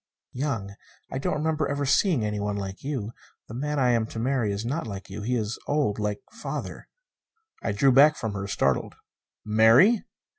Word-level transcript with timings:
"Young. 0.33 0.73
I 1.11 1.19
don't 1.19 1.35
remember 1.35 1.67
ever 1.67 1.85
seeing 1.85 2.25
anyone 2.25 2.55
like 2.57 2.83
you. 2.83 3.11
The 3.47 3.53
man 3.53 3.77
I 3.77 3.91
am 3.91 4.07
to 4.07 4.17
marry 4.17 4.51
is 4.51 4.65
not 4.65 4.87
like 4.87 5.11
you. 5.11 5.21
He 5.21 5.35
is 5.35 5.59
old, 5.67 5.99
like 5.99 6.21
father" 6.31 6.89
I 7.63 7.71
drew 7.71 7.91
back 7.91 8.15
from 8.15 8.33
her, 8.33 8.47
startled. 8.47 8.95
"Marry?" 9.45 10.03